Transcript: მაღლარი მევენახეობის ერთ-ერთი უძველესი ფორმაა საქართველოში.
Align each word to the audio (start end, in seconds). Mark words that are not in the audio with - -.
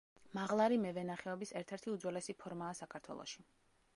მაღლარი 0.35 0.79
მევენახეობის 0.85 1.51
ერთ-ერთი 1.61 1.93
უძველესი 1.93 2.37
ფორმაა 2.41 2.79
საქართველოში. 2.83 3.49